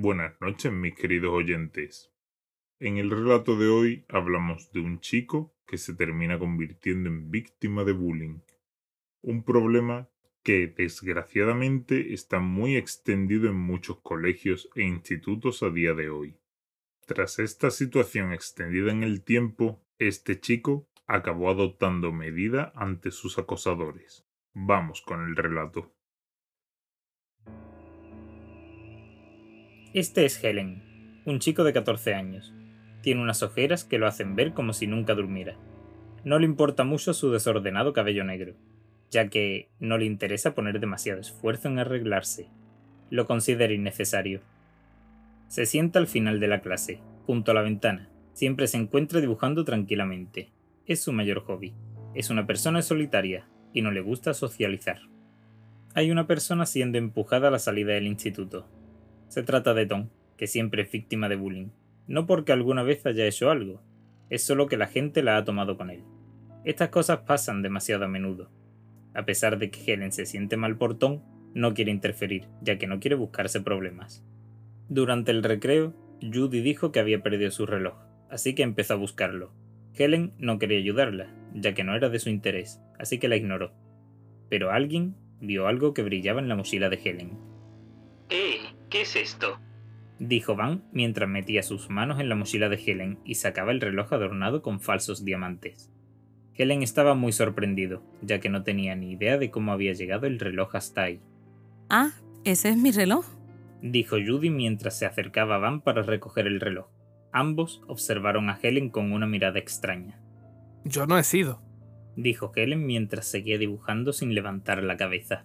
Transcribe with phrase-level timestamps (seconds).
[0.00, 2.12] Buenas noches, mis queridos oyentes.
[2.78, 7.82] En el relato de hoy hablamos de un chico que se termina convirtiendo en víctima
[7.82, 8.38] de bullying.
[9.22, 10.08] Un problema
[10.44, 16.38] que desgraciadamente está muy extendido en muchos colegios e institutos a día de hoy.
[17.04, 24.24] Tras esta situación extendida en el tiempo, este chico acabó adoptando medida ante sus acosadores.
[24.54, 25.97] Vamos con el relato.
[29.94, 32.52] Este es Helen, un chico de 14 años.
[33.00, 35.56] Tiene unas ojeras que lo hacen ver como si nunca durmiera.
[36.24, 38.52] No le importa mucho su desordenado cabello negro,
[39.10, 42.50] ya que no le interesa poner demasiado esfuerzo en arreglarse.
[43.08, 44.42] Lo considera innecesario.
[45.46, 48.10] Se sienta al final de la clase, junto a la ventana.
[48.34, 50.50] Siempre se encuentra dibujando tranquilamente.
[50.84, 51.72] Es su mayor hobby.
[52.14, 55.00] Es una persona solitaria y no le gusta socializar.
[55.94, 58.68] Hay una persona siendo empujada a la salida del instituto.
[59.28, 61.68] Se trata de Tom, que siempre es víctima de bullying.
[62.06, 63.82] No porque alguna vez haya hecho algo,
[64.30, 66.02] es solo que la gente la ha tomado con él.
[66.64, 68.50] Estas cosas pasan demasiado a menudo.
[69.14, 71.22] A pesar de que Helen se siente mal por Tom,
[71.54, 74.24] no quiere interferir, ya que no quiere buscarse problemas.
[74.88, 77.94] Durante el recreo, Judy dijo que había perdido su reloj,
[78.30, 79.52] así que empezó a buscarlo.
[79.94, 83.72] Helen no quería ayudarla, ya que no era de su interés, así que la ignoró.
[84.48, 87.47] Pero alguien vio algo que brillaba en la mochila de Helen.
[88.90, 89.58] ¿Qué es esto?
[90.18, 94.12] dijo Van mientras metía sus manos en la mochila de Helen y sacaba el reloj
[94.12, 95.90] adornado con falsos diamantes.
[96.54, 100.40] Helen estaba muy sorprendido, ya que no tenía ni idea de cómo había llegado el
[100.40, 101.20] reloj hasta ahí.
[101.88, 102.10] Ah,
[102.44, 103.26] ese es mi reloj,
[103.80, 106.88] dijo Judy mientras se acercaba a Van para recoger el reloj.
[107.32, 110.20] Ambos observaron a Helen con una mirada extraña.
[110.84, 111.62] Yo no he sido,
[112.16, 115.44] dijo Helen mientras seguía dibujando sin levantar la cabeza.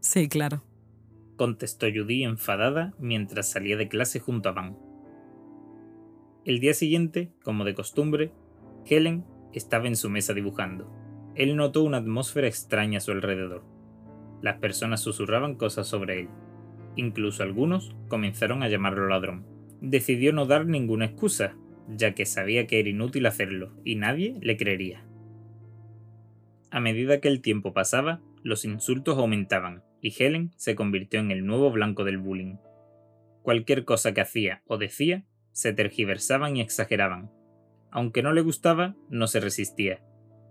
[0.00, 0.62] Sí, claro,
[1.38, 4.76] contestó Judy enfadada mientras salía de clase junto a Van.
[6.44, 8.32] El día siguiente, como de costumbre,
[8.84, 10.92] Helen estaba en su mesa dibujando.
[11.34, 13.64] Él notó una atmósfera extraña a su alrededor.
[14.42, 16.28] Las personas susurraban cosas sobre él.
[16.96, 19.46] Incluso algunos comenzaron a llamarlo ladrón.
[19.80, 21.54] Decidió no dar ninguna excusa,
[21.88, 25.04] ya que sabía que era inútil hacerlo y nadie le creería.
[26.70, 31.46] A medida que el tiempo pasaba, los insultos aumentaban y Helen se convirtió en el
[31.46, 32.56] nuevo blanco del bullying.
[33.42, 37.30] Cualquier cosa que hacía o decía se tergiversaban y exageraban.
[37.90, 40.02] Aunque no le gustaba, no se resistía.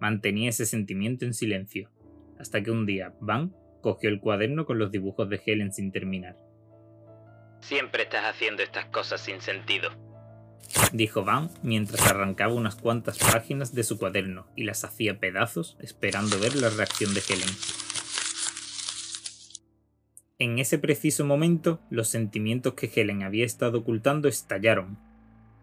[0.00, 1.90] Mantenía ese sentimiento en silencio,
[2.38, 6.36] hasta que un día Van cogió el cuaderno con los dibujos de Helen sin terminar.
[7.60, 9.90] Siempre estás haciendo estas cosas sin sentido,
[10.92, 16.38] dijo Van mientras arrancaba unas cuantas páginas de su cuaderno y las hacía pedazos esperando
[16.38, 17.48] ver la reacción de Helen.
[20.40, 24.96] En ese preciso momento, los sentimientos que Helen había estado ocultando estallaron.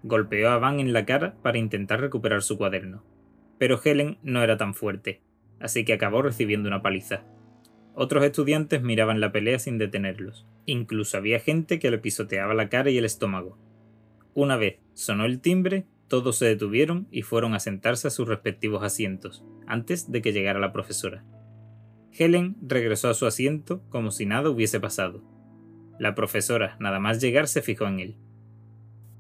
[0.04, 3.04] Golpeó a Van en la cara para intentar recuperar su cuaderno.
[3.58, 5.20] Pero Helen no era tan fuerte,
[5.60, 7.24] así que acabó recibiendo una paliza.
[7.96, 10.46] Otros estudiantes miraban la pelea sin detenerlos.
[10.68, 13.58] Incluso había gente que le pisoteaba la cara y el estómago.
[14.36, 18.84] Una vez sonó el timbre, todos se detuvieron y fueron a sentarse a sus respectivos
[18.84, 21.26] asientos, antes de que llegara la profesora.
[22.18, 25.22] Helen regresó a su asiento como si nada hubiese pasado.
[26.00, 28.16] La profesora, nada más llegar, se fijó en él.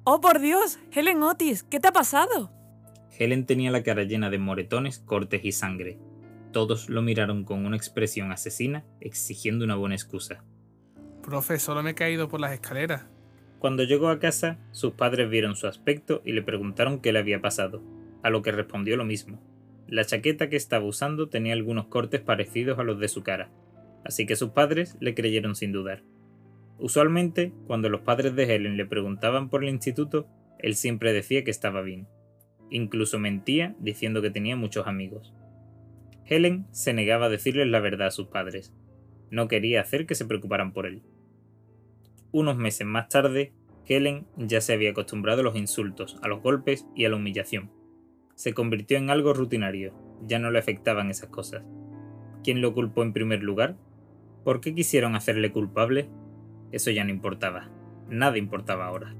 [0.03, 0.79] ¡Oh, por Dios!
[0.91, 2.51] Helen Otis, ¿qué te ha pasado?
[3.17, 5.99] Helen tenía la cara llena de moretones, cortes y sangre.
[6.51, 10.43] Todos lo miraron con una expresión asesina, exigiendo una buena excusa.
[11.21, 13.05] Profe, solo me he caído por las escaleras.
[13.59, 17.41] Cuando llegó a casa, sus padres vieron su aspecto y le preguntaron qué le había
[17.41, 17.83] pasado,
[18.23, 19.41] a lo que respondió lo mismo.
[19.87, 23.49] La chaqueta que estaba usando tenía algunos cortes parecidos a los de su cara,
[24.03, 26.03] así que sus padres le creyeron sin dudar.
[26.77, 30.27] Usualmente, cuando los padres de Helen le preguntaban por el instituto,
[30.59, 32.05] él siempre decía que estaba bien.
[32.69, 35.33] Incluso mentía diciendo que tenía muchos amigos.
[36.25, 38.73] Helen se negaba a decirles la verdad a sus padres.
[39.31, 41.01] No quería hacer que se preocuparan por él.
[42.33, 43.53] Unos meses más tarde,
[43.87, 47.71] Helen ya se había acostumbrado a los insultos, a los golpes y a la humillación
[48.37, 49.93] se convirtió en algo rutinario,
[50.27, 51.63] ya no le afectaban esas cosas.
[52.43, 53.75] ¿Quién lo culpó en primer lugar?
[54.43, 56.07] ¿Por qué quisieron hacerle culpable?
[56.71, 57.71] Eso ya no importaba.
[58.09, 59.15] Nada importaba ahora.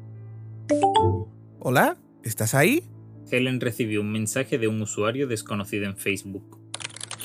[1.60, 2.84] Hola, ¿estás ahí?
[3.32, 6.60] Helen recibió un mensaje de un usuario desconocido en Facebook.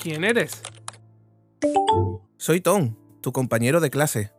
[0.01, 0.63] ¿Quién eres?
[2.37, 4.31] Soy Tom, tu compañero de clase.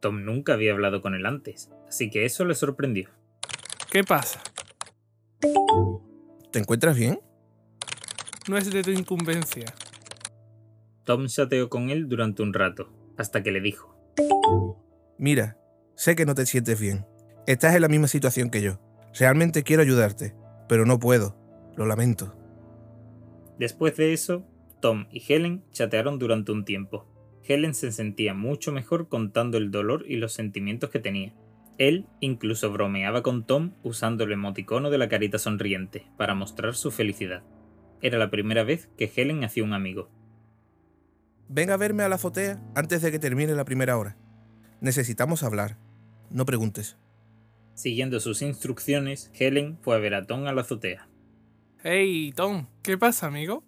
[0.00, 3.10] Tom nunca había hablado con él antes, así que eso le sorprendió.
[3.92, 4.40] ¿Qué pasa?
[6.50, 7.20] ¿Te encuentras bien?
[8.48, 9.66] No es de tu incumbencia.
[11.04, 13.96] Tom chateó con él durante un rato, hasta que le dijo.
[15.18, 15.60] Mira,
[16.00, 17.04] Sé que no te sientes bien.
[17.46, 18.80] Estás en la misma situación que yo.
[19.18, 20.34] Realmente quiero ayudarte,
[20.66, 21.36] pero no puedo.
[21.76, 22.34] Lo lamento.
[23.58, 24.46] Después de eso,
[24.80, 27.06] Tom y Helen chatearon durante un tiempo.
[27.46, 31.34] Helen se sentía mucho mejor contando el dolor y los sentimientos que tenía.
[31.80, 36.90] Él incluso bromeaba con Tom usando el emoticono de la carita sonriente para mostrar su
[36.90, 37.42] felicidad.
[38.02, 40.10] Era la primera vez que Helen hacía un amigo.
[41.48, 44.18] Ven a verme a la azotea antes de que termine la primera hora.
[44.82, 45.78] Necesitamos hablar.
[46.28, 46.98] No preguntes.
[47.72, 51.08] Siguiendo sus instrucciones, Helen fue a ver a Tom a la azotea.
[51.82, 53.64] Hey, Tom, ¿qué pasa, amigo?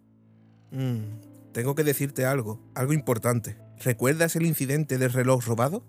[0.71, 3.57] Mm, tengo que decirte algo, algo importante.
[3.83, 5.83] ¿Recuerdas el incidente del reloj robado?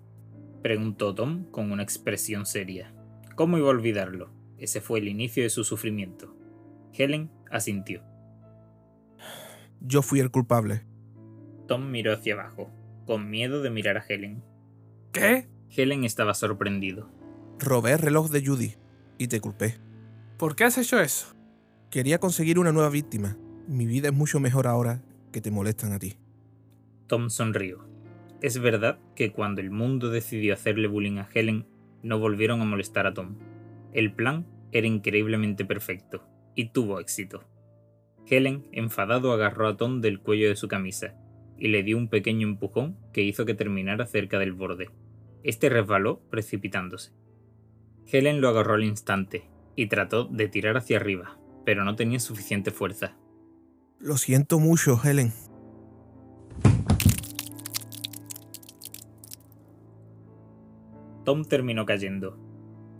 [0.64, 2.90] Preguntó Tom con una expresión seria.
[3.34, 4.30] ¿Cómo iba a olvidarlo?
[4.56, 6.34] Ese fue el inicio de su sufrimiento.
[6.94, 8.02] Helen asintió.
[9.82, 10.86] Yo fui el culpable.
[11.68, 12.70] Tom miró hacia abajo,
[13.04, 14.42] con miedo de mirar a Helen.
[15.12, 15.50] ¿Qué?
[15.68, 17.10] Helen estaba sorprendido.
[17.58, 18.74] Robé el reloj de Judy
[19.18, 19.74] y te culpé.
[20.38, 21.36] ¿Por qué has hecho eso?
[21.90, 23.36] Quería conseguir una nueva víctima.
[23.68, 26.16] Mi vida es mucho mejor ahora que te molestan a ti.
[27.06, 27.93] Tom sonrió.
[28.40, 31.66] Es verdad que cuando el mundo decidió hacerle bullying a Helen,
[32.02, 33.36] no volvieron a molestar a Tom.
[33.92, 37.44] El plan era increíblemente perfecto, y tuvo éxito.
[38.26, 41.14] Helen, enfadado, agarró a Tom del cuello de su camisa
[41.58, 44.90] y le dio un pequeño empujón que hizo que terminara cerca del borde.
[45.42, 47.12] Este resbaló, precipitándose.
[48.06, 49.44] Helen lo agarró al instante
[49.76, 53.16] y trató de tirar hacia arriba, pero no tenía suficiente fuerza.
[53.98, 55.32] Lo siento mucho, Helen.
[61.24, 62.38] Tom terminó cayendo.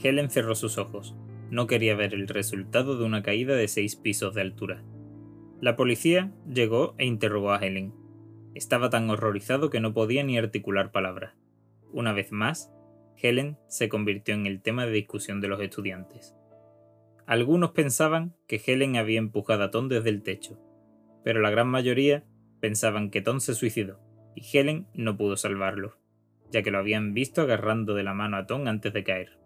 [0.02, 1.14] Helen cerró sus ojos.
[1.50, 4.82] No quería ver el resultado de una caída de seis pisos de altura.
[5.60, 7.94] La policía llegó e interrogó a Helen.
[8.54, 11.36] Estaba tan horrorizado que no podía ni articular palabra.
[11.92, 12.72] Una vez más,
[13.16, 16.34] Helen se convirtió en el tema de discusión de los estudiantes.
[17.26, 20.58] Algunos pensaban que Helen había empujado a Tom desde el techo,
[21.22, 22.24] pero la gran mayoría
[22.60, 24.00] pensaban que Tom se suicidó
[24.34, 25.96] y Helen no pudo salvarlo,
[26.54, 29.36] ya que lo habían visto agarrando de la mano a Tom antes de caer.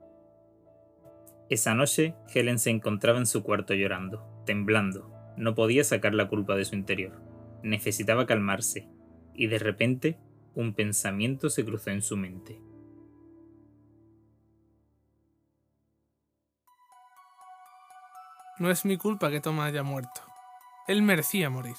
[1.48, 6.54] Esa noche, Helen se encontraba en su cuarto llorando, temblando, no podía sacar la culpa
[6.54, 7.18] de su interior,
[7.62, 8.90] necesitaba calmarse,
[9.32, 10.18] y de repente
[10.54, 12.60] un pensamiento se cruzó en su mente.
[18.58, 20.20] No es mi culpa que Tom haya muerto.
[20.88, 21.76] Él merecía morir.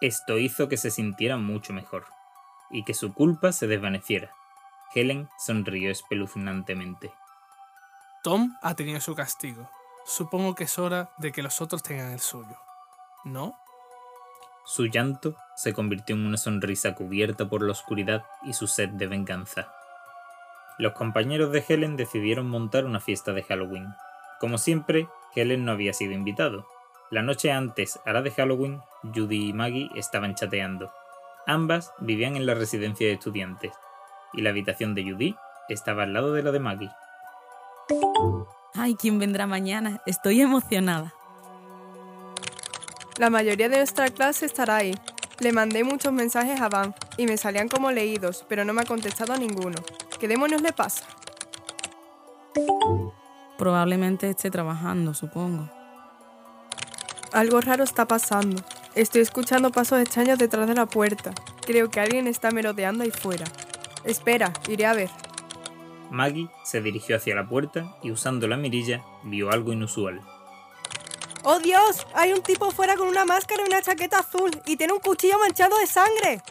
[0.00, 2.06] Esto hizo que se sintiera mucho mejor,
[2.70, 4.32] y que su culpa se desvaneciera.
[4.94, 7.12] Helen sonrió espeluznantemente.
[8.22, 9.70] Tom ha tenido su castigo.
[10.04, 12.56] Supongo que es hora de que los otros tengan el suyo.
[13.24, 13.56] ¿No?
[14.64, 19.06] Su llanto se convirtió en una sonrisa cubierta por la oscuridad y su sed de
[19.06, 19.72] venganza.
[20.78, 23.94] Los compañeros de Helen decidieron montar una fiesta de Halloween.
[24.38, 26.66] Como siempre, Helen no había sido invitado.
[27.10, 30.92] La noche antes a la de Halloween, Judy y Maggie estaban chateando.
[31.50, 33.72] Ambas vivían en la residencia de estudiantes,
[34.32, 35.34] y la habitación de Judy
[35.68, 36.92] estaba al lado de la de Maggie.
[38.74, 40.00] Ay, ¿quién vendrá mañana?
[40.06, 41.12] Estoy emocionada.
[43.18, 44.94] La mayoría de nuestra clase estará ahí.
[45.40, 48.86] Le mandé muchos mensajes a Van y me salían como leídos, pero no me ha
[48.86, 49.78] contestado a ninguno.
[50.20, 51.04] ¿Qué demonios le pasa?
[53.58, 55.68] Probablemente esté trabajando, supongo.
[57.32, 58.62] Algo raro está pasando.
[58.94, 61.32] Estoy escuchando pasos extraños detrás de la puerta.
[61.60, 63.44] Creo que alguien está merodeando ahí fuera.
[64.04, 65.10] Espera, iré a ver.
[66.10, 70.20] Maggie se dirigió hacia la puerta y usando la mirilla vio algo inusual.
[71.44, 72.06] ¡Oh Dios!
[72.14, 75.38] Hay un tipo fuera con una máscara y una chaqueta azul y tiene un cuchillo
[75.38, 76.42] manchado de sangre.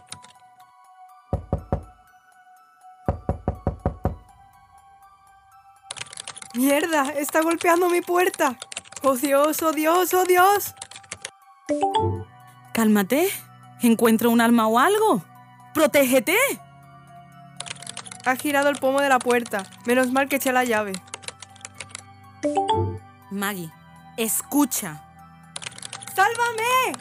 [6.55, 7.12] ¡Mierda!
[7.12, 8.58] ¡Está golpeando mi puerta!
[9.03, 9.62] ¡Oh Dios!
[9.62, 10.13] ¡Oh Dios!
[10.13, 10.74] ¡Oh Dios!
[12.79, 13.27] Cálmate.
[13.81, 15.21] ¿Encuentro un arma o algo?
[15.74, 16.38] ¡Protégete!
[18.25, 19.65] Ha girado el pomo de la puerta.
[19.86, 20.93] Menos mal que eché la llave.
[23.31, 23.69] Maggie,
[24.15, 25.03] escucha.
[26.15, 26.93] ¡Sálvame!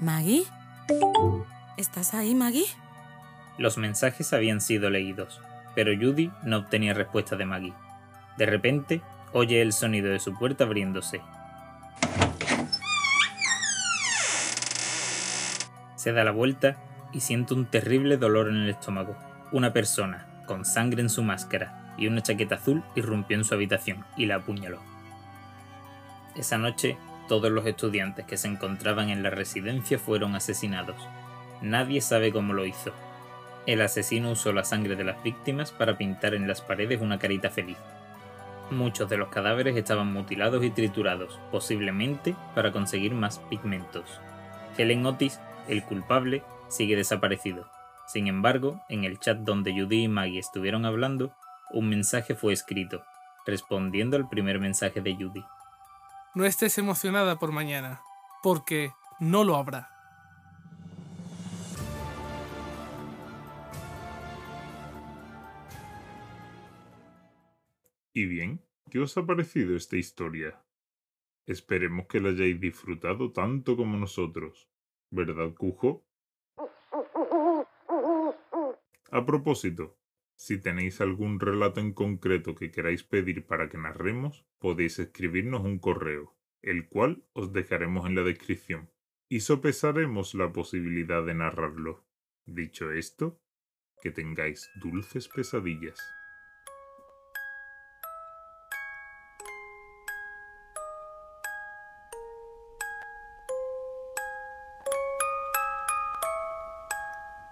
[0.00, 0.44] ¿Maggie?
[1.76, 2.66] ¿Estás ahí, Maggie?
[3.58, 5.40] Los mensajes habían sido leídos,
[5.76, 7.74] pero Judy no obtenía respuesta de Maggie.
[8.38, 11.20] De repente, oye el sonido de su puerta abriéndose.
[16.04, 16.76] Se da la vuelta
[17.14, 19.16] y siente un terrible dolor en el estómago.
[19.52, 24.04] Una persona, con sangre en su máscara y una chaqueta azul, irrumpió en su habitación
[24.14, 24.80] y la apuñaló.
[26.36, 30.96] Esa noche, todos los estudiantes que se encontraban en la residencia fueron asesinados.
[31.62, 32.92] Nadie sabe cómo lo hizo.
[33.64, 37.48] El asesino usó la sangre de las víctimas para pintar en las paredes una carita
[37.48, 37.78] feliz.
[38.70, 44.20] Muchos de los cadáveres estaban mutilados y triturados, posiblemente para conseguir más pigmentos.
[44.76, 47.68] Helen Otis, el culpable, sigue desaparecido.
[48.06, 51.34] Sin embargo, en el chat donde Judy y Maggie estuvieron hablando,
[51.72, 53.02] un mensaje fue escrito,
[53.46, 55.44] respondiendo al primer mensaje de Judy.
[56.34, 58.02] No estés emocionada por mañana,
[58.42, 59.88] porque no lo habrá.
[68.12, 70.62] Y bien, ¿qué os ha parecido esta historia?
[71.46, 74.68] Esperemos que la hayáis disfrutado tanto como nosotros.
[75.14, 76.04] ¿Verdad, Cujo?
[79.12, 79.96] A propósito,
[80.34, 85.78] si tenéis algún relato en concreto que queráis pedir para que narremos, podéis escribirnos un
[85.78, 88.90] correo, el cual os dejaremos en la descripción,
[89.28, 92.04] y sopesaremos la posibilidad de narrarlo.
[92.44, 93.40] Dicho esto,
[94.02, 96.00] que tengáis dulces pesadillas.